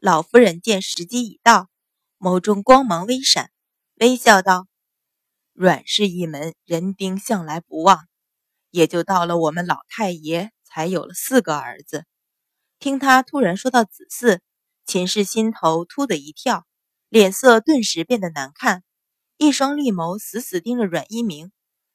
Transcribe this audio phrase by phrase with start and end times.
[0.00, 1.68] 老夫人见时机已到，
[2.20, 3.50] 眸中光芒微闪，
[3.96, 4.68] 微笑道
[5.52, 8.06] ：“阮氏一门人丁向来不旺，
[8.70, 12.04] 也就到了我们老太爷才有了四个儿子。”
[12.78, 14.38] 听他突然说到子嗣，
[14.86, 16.64] 秦氏心头突的一跳，
[17.08, 18.84] 脸色顿时变得难看，
[19.36, 21.50] 一双绿眸死死盯着阮一鸣。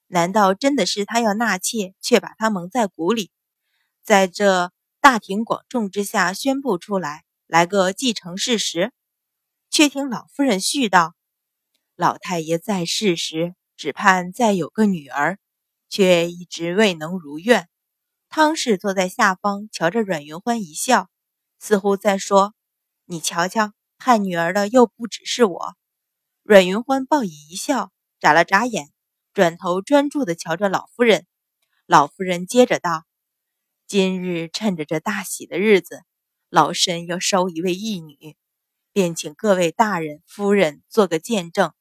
[0.08, 3.32] 难道真的是他要纳妾，却把他蒙在鼓里，
[4.04, 7.24] 在这大庭广众之下宣布出来，
[7.54, 8.92] 来个既成事实？
[9.70, 11.14] 却听老夫人絮道
[11.96, 15.38] ：“老太爷在世时，只盼再有个女儿，
[15.88, 17.70] 却一直未能如愿。”
[18.28, 21.12] 汤氏坐在下方，瞧着阮云欢一笑，
[21.60, 22.56] 似乎在说
[23.06, 25.76] ：“你瞧瞧，盼女儿的又不只是我。”
[26.42, 28.90] 阮云欢报以一笑，眨了眨眼。
[29.32, 31.28] 转头专注地瞧着老夫人，
[31.86, 33.04] 老夫人接着道
[33.86, 36.02] ：“今日趁着这大喜的日子，
[36.54, 38.38] 老身要收一位义女，
[38.92, 41.74] 便请各位大人夫人做个见证。”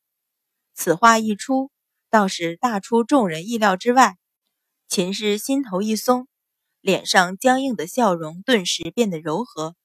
[0.72, 1.70] 此话一出，
[2.08, 4.16] 倒是大出众人意料之外。
[4.88, 6.26] 秦氏心头一松，
[6.80, 9.76] 脸上僵硬的笑容顿时变得柔和。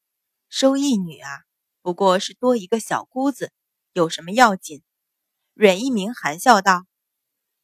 [0.48, 1.42] 收义女啊，
[1.82, 3.52] 不过是多一个小姑子，
[3.92, 4.84] 有什么要紧？
[5.54, 6.86] 阮一鸣含笑道。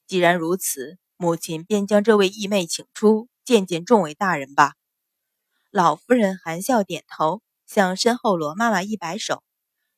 [0.08, 4.74] 既然如此，母亲便将这位义妹请出，见见众位大人吧。
[5.76, 9.42] 老夫人含笑点头，向身后罗妈妈一摆手。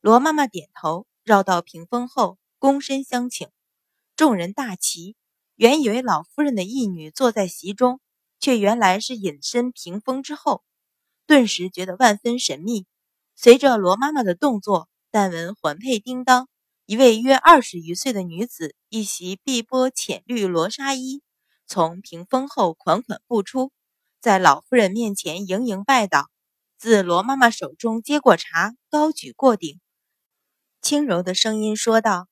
[0.00, 3.46] 罗妈妈点头，绕到屏风后，躬身相请。
[4.16, 5.16] 众人大齐，
[5.54, 8.00] 原以为老夫人的义女坐在席中，
[8.40, 10.64] 却原来是隐身屏风之后，
[11.26, 12.86] 顿时觉得万分神秘。
[13.34, 16.48] 随着罗妈妈的动作，但闻环佩叮当。
[16.86, 21.20] 一位约二十余岁的女子，一袭碧波浅绿罗纱衣，
[21.66, 23.72] 从屏风后款款步出，
[24.20, 26.28] 在老夫人面前盈盈拜倒，
[26.78, 29.80] 自罗妈妈手中接过茶，高举过顶，
[30.82, 32.28] 轻柔的声音说道：“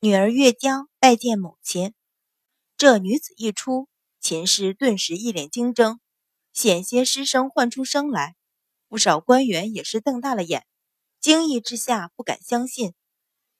[0.00, 1.94] 女儿月娇拜见母亲。”
[2.78, 3.88] 这女子一出，
[4.20, 5.98] 秦氏顿时一脸惊怔，
[6.52, 8.36] 险些失声唤出声来。
[8.88, 10.64] 不少官员也是瞪大了眼，
[11.20, 12.94] 惊异之下不敢相信。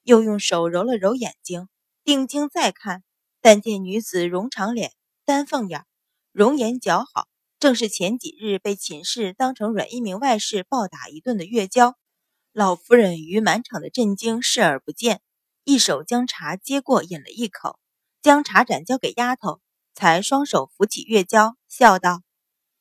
[0.02, 1.68] 又用手揉了揉眼睛，
[2.04, 3.02] 定睛再看，
[3.40, 4.92] 但见女子容长脸、
[5.24, 5.84] 丹凤眼，
[6.30, 7.26] 容颜姣好，
[7.58, 11.96] 正是前几日被秦氏当成阮一鸣外室暴打一顿的月娇。
[12.52, 15.20] 老夫人于满场的震惊视而不见，
[15.64, 17.78] 一手将茶接过，饮了一口，
[18.22, 19.60] 将茶盏交给丫头，
[19.94, 22.22] 才双手扶起月娇，笑道：“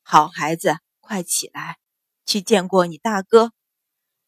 [0.04, 1.78] 好孩子，快起来，
[2.26, 3.52] 去见过你大哥。”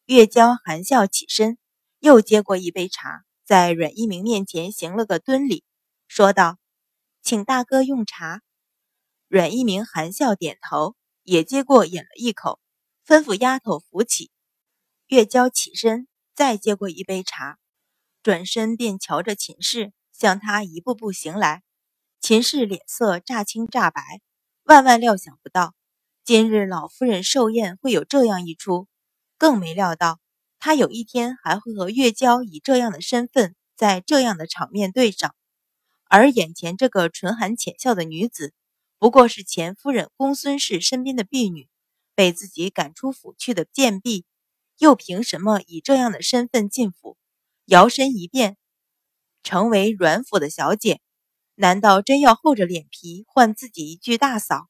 [0.06, 1.58] 月娇含笑起身。
[2.00, 5.64] 又接过一杯茶，在阮一鸣面前行了个蹲礼，
[6.06, 6.56] 说道
[7.24, 8.40] ：“请大哥用茶。”
[9.28, 12.60] 阮一鸣含笑点头，也接过饮了一口，
[13.06, 14.30] 吩咐丫头扶起。
[15.08, 17.58] 月娇起身，再接过一杯茶，
[18.22, 21.62] 转身便瞧着秦氏，向他一步步行来。
[22.22, 24.02] 秦氏脸色乍青乍白，
[24.64, 25.74] 万万料想不到，
[26.24, 28.88] 今日老夫人寿宴会有这样一出，
[29.36, 30.20] 更没料到。
[30.58, 35.34] 他有一天还会和月娇以这样的身份，在这样的场面对上，
[36.08, 38.54] 而眼前这个唇含浅笑的女子，
[38.98, 41.68] 不过是前夫人公孙氏身边的婢女，
[42.14, 44.24] 被自己赶出府去的贱婢，
[44.78, 47.16] 又凭什么以这样的身份进府，
[47.66, 48.56] 摇身一变，
[49.42, 51.00] 成为阮府的小姐？
[51.54, 54.68] 难道真要厚着脸皮换自己一句大嫂？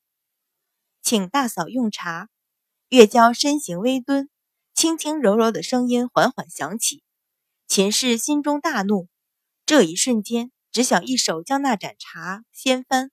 [1.02, 2.28] 请大嫂用茶。
[2.90, 4.30] 月娇身形微蹲。
[4.74, 7.02] 轻轻柔柔的声音缓缓响起，
[7.66, 9.08] 秦氏心中大怒，
[9.66, 13.10] 这一瞬间只想一手将那盏茶掀翻，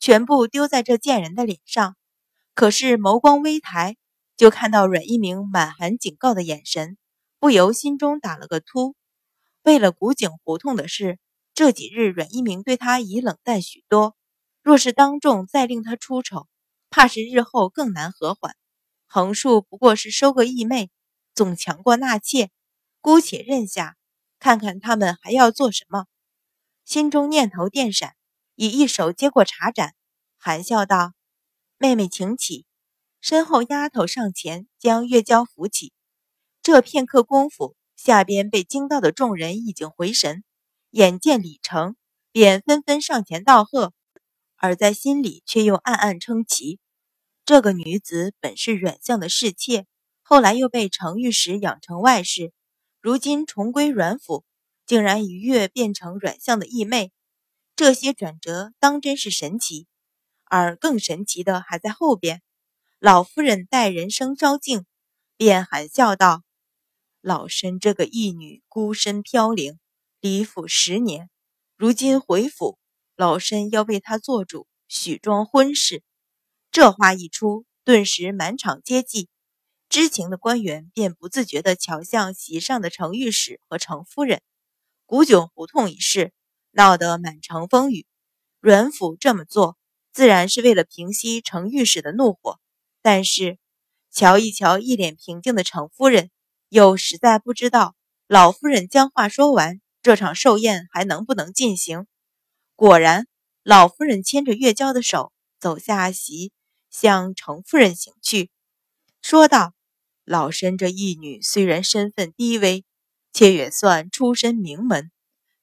[0.00, 1.94] 全部丢在这贱人的脸上。
[2.54, 3.96] 可是眸光微抬，
[4.36, 6.98] 就看到阮一鸣满含警告的眼神，
[7.38, 8.96] 不由心中打了个突。
[9.62, 11.18] 为了古井胡同的事，
[11.54, 14.16] 这几日阮一鸣对他已冷淡许多，
[14.62, 16.48] 若是当众再令他出丑，
[16.88, 18.56] 怕是日后更难和缓。
[19.06, 20.90] 横竖不过是收个义妹。
[21.32, 22.50] 总强过纳妾，
[23.00, 23.96] 姑且认下，
[24.38, 26.06] 看看他们还要做什么。
[26.84, 28.14] 心中念头电闪，
[28.60, 29.94] 以一手接过茶盏，
[30.36, 31.14] 含笑道
[31.80, 32.66] ：“妹妹请起。”
[33.18, 35.94] 身后丫头上前将月娇扶起。
[36.60, 40.44] 这片刻功夫，下边被惊到的众人已经回神，
[40.90, 41.96] 眼见礼成，
[42.32, 43.94] 便纷纷上前道贺，
[44.56, 46.80] 而在心里却又暗暗称奇：
[47.46, 49.86] 这个女子本是阮相的侍妾。
[50.20, 52.52] 后来又被程御史养成外室，
[53.00, 54.44] 如今重归阮府，
[54.84, 57.10] 竟然一跃变成阮相的义妹，
[57.80, 59.86] 这些转折当真是神奇。
[60.44, 62.42] 而更神奇的还在后边。
[62.98, 64.84] 老夫人待人生稍静，
[65.38, 66.42] 便含笑道
[67.22, 69.78] ：“老身这个义女孤身飘零，
[70.20, 71.30] 离府十年，
[71.74, 72.78] 如今回府，
[73.16, 76.02] 老身要为她做主，许庄婚事。
[76.70, 79.28] 这话一出，顿时满场皆寂，
[79.88, 84.42] 知情的官员便不自觉地瞧向席上的程御史和程夫人。
[85.06, 86.34] 古井胡同一事
[86.72, 88.06] 闹得满城风雨，
[88.60, 89.76] 阮府这么做，
[90.12, 92.58] 自然是为了平息程御史的怒火。
[93.02, 93.58] 但是，
[94.10, 96.30] 瞧一瞧一脸平静的程夫人，
[96.68, 97.94] 又实在不知道
[98.26, 102.06] 老夫人将话说完，这场寿宴还能不能进行。
[102.76, 103.26] 果然，
[103.62, 106.52] 老夫人牵着月娇的手走下席，
[106.90, 108.50] 向程夫人行去，
[109.22, 109.74] 说道
[110.24, 112.84] ：“老身这义女虽然身份低微，
[113.32, 115.10] 却也算出身名门，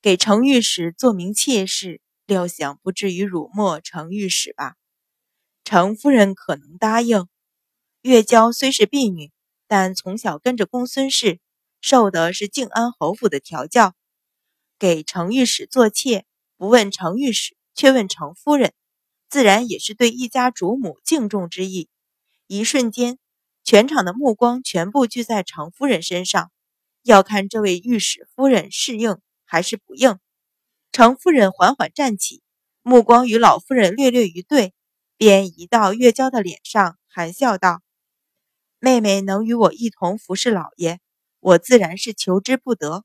[0.02, 4.76] 给程御史做名妾室，料想不至于辱没程御史吧？”
[5.66, 7.28] 程夫人可能答应。
[8.02, 9.32] 月娇虽是婢女，
[9.68, 11.40] 但从小跟着公孙氏，
[11.82, 13.96] 受的是靖安侯府的调教。
[14.80, 18.74] 给程御史做妾，不问程御史，却问程夫人，
[19.28, 21.90] 自然也是对一家主母敬重之意。
[22.46, 23.18] 一瞬间，
[23.64, 26.52] 全场的目光全部聚在程夫人身上，
[27.04, 30.20] 要看这位御史夫人适应还是不应。
[30.92, 32.44] 程夫人缓缓站起，
[32.84, 34.76] 目光与老夫人略略一对。
[35.20, 37.82] 便移到月娇的脸上，含笑道
[38.78, 41.00] ：“妹妹能与我一同服侍老爷，
[41.40, 43.04] 我自然是求之不得。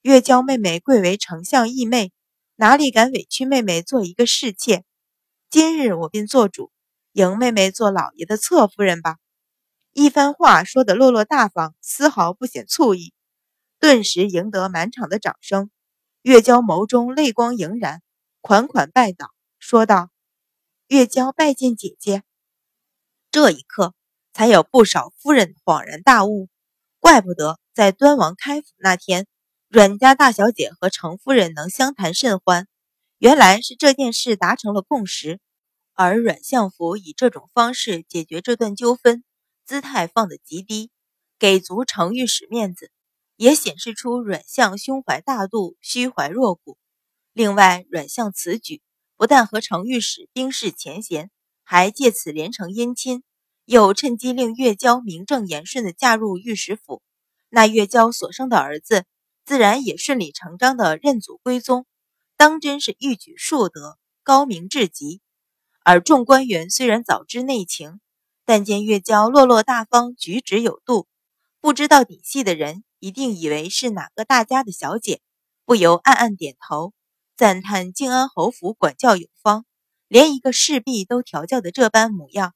[0.00, 2.10] 月娇妹妹贵为丞相义妹，
[2.56, 4.82] 哪里敢委屈妹妹做一个侍妾？
[5.50, 6.72] 今日我便做主，
[7.12, 9.18] 迎妹妹做老爷的侧夫人吧。”
[9.92, 13.12] 一番话说得落落大方，丝毫不显醋意，
[13.82, 15.68] 顿时赢得满场的掌声。
[16.22, 18.00] 月娇眸中泪光盈然，
[18.40, 20.08] 款款拜倒，说道。
[20.86, 22.22] 月娇拜见姐姐。
[23.32, 23.92] 这一刻，
[24.32, 26.48] 才有不少夫人恍然大悟，
[27.00, 29.26] 怪不得在端王开府那天，
[29.68, 32.68] 阮家大小姐和程夫人能相谈甚欢，
[33.18, 35.40] 原来是这件事达成了共识。
[35.94, 39.24] 而阮相府以这种方式解决这段纠纷，
[39.64, 40.92] 姿态放得极低，
[41.40, 42.92] 给足程御史面子，
[43.42, 46.78] 也显示出阮相胸怀大度，虚怀若谷。
[47.32, 48.80] 另外，阮相此举。
[49.16, 51.28] 不但和程御史冰释前嫌，
[51.64, 53.24] 还借此连成姻亲，
[53.64, 57.02] 又趁机令月娇名正言顺地嫁入御史府。
[57.48, 59.06] 那月娇所生的儿子，
[59.44, 61.84] 自然也顺理成章地认祖归宗，
[62.36, 65.20] 当真是一举数得，高明至极。
[65.82, 67.98] 而众官员虽然早知内情，
[68.44, 71.08] 但见月娇落落大方，举止有度，
[71.60, 75.20] 不知道底细的人一定以为是哪个大家的小姐，
[75.64, 76.94] 不由暗暗点头。
[77.36, 79.66] 赞叹靖安侯府管教有方，
[80.06, 82.54] 连一个侍婢都调教的这般模样，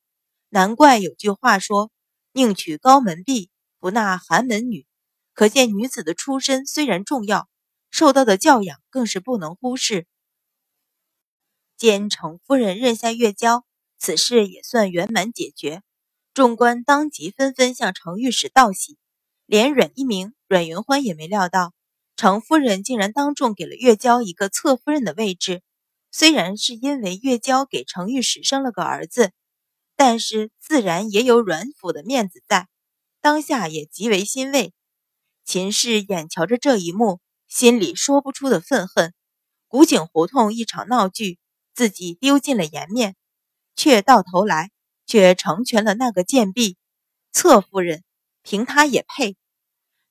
[0.48, 1.90] 难怪有句话说
[2.31, 3.50] ：“宁娶高门婢，
[3.81, 4.87] 不纳寒门女。”
[5.34, 7.48] 可见女子的出身虽然重要，
[7.90, 10.06] 受到的教养更是不能忽视。
[11.76, 13.64] 见程夫人认下月娇，
[13.98, 15.82] 此事也算圆满解决。
[16.32, 18.96] 众官当即纷纷向程御史道喜，
[19.44, 21.72] 连阮一鸣、阮云欢也没料到。
[22.16, 25.62] 程夫人竟然当众给了月娇一个侧夫人的位置，
[26.10, 29.32] 虽然是因为月娇给程御史生了个儿子，
[29.96, 32.69] 但是自然也有阮府的面子在，
[33.20, 34.72] 当下也极为欣慰。
[35.44, 39.12] 秦氏眼瞧着这一幕，心里说不出的愤恨。
[39.69, 41.38] 古井胡同一场闹剧，
[41.74, 43.15] 自己丢尽了颜面，
[43.74, 44.70] 却到头来
[45.06, 46.79] 却成全了那个贱婢
[47.31, 48.03] 侧夫人，
[48.43, 49.36] 凭她也配。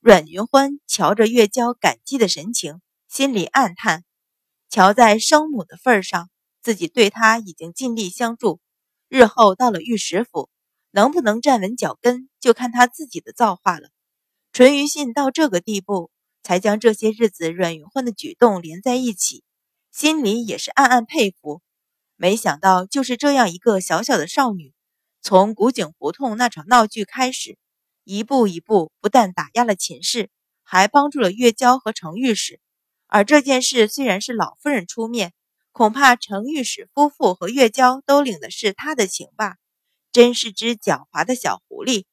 [0.08, 4.04] 阮云欢瞧着月娇感激的神情，心里暗叹：
[4.70, 6.30] 瞧在生母的份上，
[6.62, 8.60] 自己对她已经尽力相助。
[9.10, 10.48] 日后到了御史府，
[10.92, 13.90] 能不能站稳脚跟，就看他自己的造化了。
[14.54, 16.12] 淳于信到这个地步，
[16.44, 19.44] 才将这些日子阮云欢的举动连在一起，
[19.92, 21.64] 心里也是暗暗佩服。
[22.16, 24.72] 没想到，就是这样一个小小的少女，
[25.24, 27.58] 从古井胡同那场闹剧开始。
[28.06, 30.30] 一步一步，不但打压了秦氏，
[30.64, 32.62] 还帮助了月娇和程御史。
[33.08, 35.34] 而这件事虽然是老夫人出面，
[35.72, 39.58] 恐怕程御史夫妇和月娇都领的是他的情吧？
[40.12, 42.06] 真是只狡猾的小狐狸。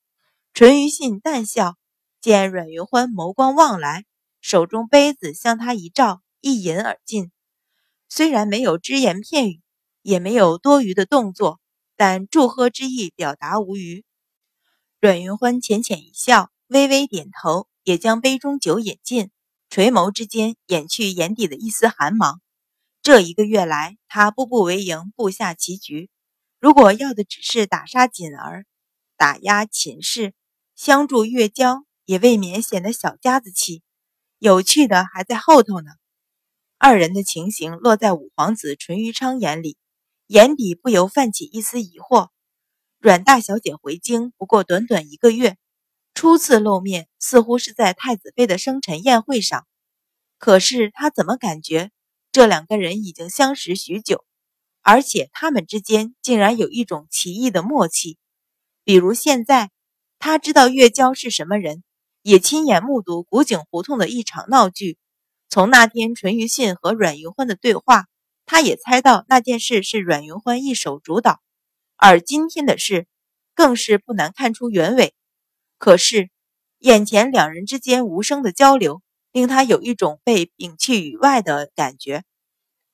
[0.54, 1.76] 淳于信淡笑，
[2.20, 4.04] 见阮云欢眸光望来，
[4.40, 7.30] 手中杯子向他一照，一饮而尽。
[8.08, 9.60] 虽然没有只言片语，
[10.02, 11.60] 也没有多余的动作，
[11.96, 14.04] 但祝贺之意表达无余。
[15.02, 19.32] 阮云欢浅浅一笑，微微点头，也将杯中酒饮尽，
[19.68, 22.40] 垂眸之间掩去眼底的一丝寒芒。
[23.02, 26.08] 这一个月来，他步步为营，布下棋局。
[26.60, 28.64] 如果要的只是打杀锦儿，
[29.16, 30.34] 打压秦氏，
[30.76, 33.82] 相助月娇，也未免显得小家子气。
[34.38, 35.90] 有趣的还在后头呢。
[36.78, 39.76] 二人的情形落在五皇子淳于昌眼里，
[40.28, 42.28] 眼底不由泛起一丝疑惑。
[43.02, 45.56] 阮大小姐回京不过短短一个月，
[46.14, 49.66] 初次露面似乎是在太子妃的生辰宴会上。
[50.38, 51.90] 可是他怎么感觉
[52.30, 54.24] 这两个人已经相识许久，
[54.82, 58.18] 而且他们之间竟然有一种奇异的默契？
[58.84, 59.72] 比如现在，
[60.20, 61.82] 他知道月娇是什么人，
[62.22, 64.96] 也亲眼目睹古井胡同的一场闹剧。
[65.48, 68.06] 从那天淳于信和阮云欢的对话，
[68.46, 71.40] 他也猜到那件事是阮云欢一手主导。
[72.04, 73.06] 而今天的事，
[73.54, 75.14] 更是不难看出原委。
[75.78, 76.30] 可是，
[76.80, 82.24] 眼前两人之间无声的交流，令他有一种被摒弃于外的感觉。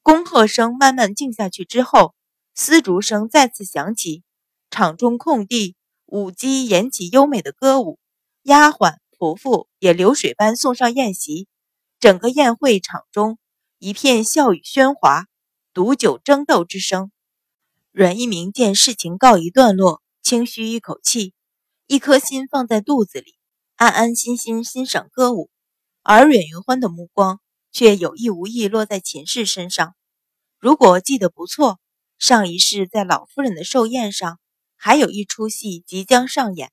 [0.02, 2.14] 恭贺声慢慢静下去之后，
[2.54, 4.24] 丝竹声再次响起，
[4.68, 5.74] 场中空地，
[6.04, 7.98] 舞姬演起优美的歌舞，
[8.42, 11.48] 丫鬟仆妇也流水般送上宴席。
[11.98, 13.38] 整个宴会场中
[13.78, 15.24] 一片笑语喧哗，
[15.72, 17.10] 毒酒争斗之声。
[17.90, 21.32] 阮一鸣见事情告一段落，轻吁一口气，
[21.86, 23.34] 一颗心放在肚子里，
[23.76, 25.50] 安安心心欣赏歌舞。
[26.02, 27.40] 而阮云欢的目光
[27.72, 29.94] 却有意无意落在秦氏身上。
[30.58, 31.80] 如果记得不错，
[32.18, 34.38] 上一世在老夫人的寿宴上，
[34.76, 36.70] 还有一出戏即将上演。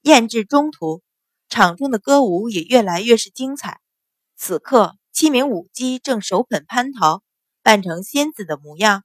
[0.00, 1.02] 宴至中途，
[1.48, 3.80] 场中的歌舞也越来越是精彩。
[4.34, 7.22] 此刻，七名舞姬正手捧蟠桃，
[7.62, 9.04] 扮成仙子的模样，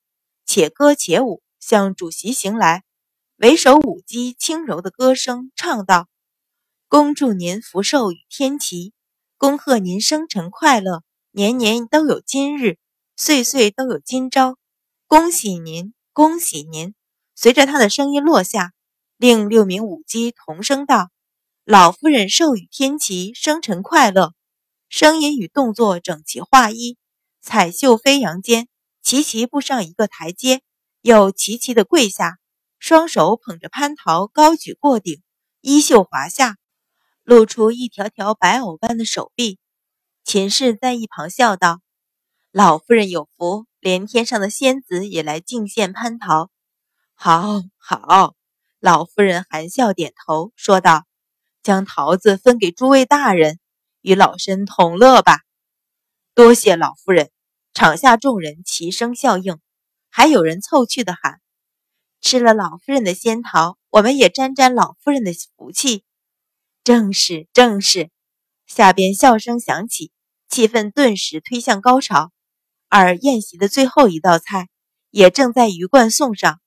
[0.54, 1.42] 且歌且舞。
[1.60, 2.84] 向主席行来，
[3.38, 6.08] 为首舞姬轻柔的歌声唱道
[6.88, 8.94] ：“恭祝您福寿与天齐，
[9.40, 12.78] 恭贺您生辰快乐，年年都有今日，
[13.16, 14.58] 岁岁都有今朝，
[15.08, 16.94] 恭喜您，恭喜您！”
[17.34, 18.74] 随着他的声音落下，
[19.18, 21.10] 另六名舞姬同声道
[21.66, 24.34] ：“老夫人寿与天齐，生辰快乐！”
[24.88, 26.98] 声音与动作整齐划一，
[27.42, 28.68] 彩袖飞扬间，
[29.04, 30.64] 齐齐步上一个台阶。
[31.02, 32.38] 又齐齐的跪下，
[32.80, 35.22] 双手捧着蟠桃，高举过顶，
[35.60, 36.56] 衣袖滑下，
[37.24, 39.60] 露出一条条白藕般的手臂。
[40.24, 41.82] 秦氏在一旁笑道
[42.52, 46.50] ：“老夫人有福，连天上的仙子也来敬献蟠桃。”
[47.16, 48.36] 好，好，
[48.80, 51.04] 老夫人含笑点头，说道
[51.62, 53.60] ：“将桃子分给诸位大人，
[54.00, 55.42] 与老身同乐吧。”
[56.34, 57.30] 多谢老夫人。
[57.74, 59.60] 场下众人齐声效应。
[60.10, 61.42] 还有人凑趣的喊
[62.22, 66.04] ：“吃了老夫人的仙桃，我们也沾沾老夫人的福气。”
[66.84, 68.12] 正是，正是。
[68.68, 70.12] 下边笑声响起，
[70.50, 72.32] 气氛顿时推向高潮。
[72.90, 74.70] 而宴席的最后一道菜
[75.10, 76.60] 也正在鱼贯送上。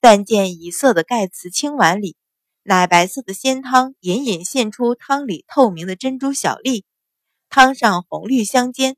[0.00, 2.16] 但见一色的盖瓷青碗里，
[2.62, 6.84] 奶白色的鲜汤隐隐现出汤里透明的珍珠小粒，
[7.48, 8.96] 汤上红绿相间，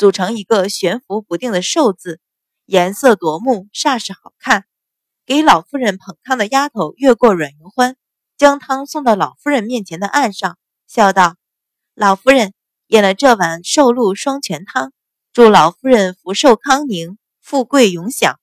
[0.00, 2.20] 组成一个悬浮不定的寿字。
[2.64, 4.64] 颜色夺目，煞是好看。
[5.26, 7.96] 给老夫人捧汤的丫头越过阮云欢，
[8.38, 11.36] 将汤送到老夫人面前的案上，笑道
[11.94, 12.54] ：“老夫人
[12.86, 14.94] 饮了这碗寿禄双全汤，
[15.34, 18.39] 祝老夫人福寿康宁，富贵永享。”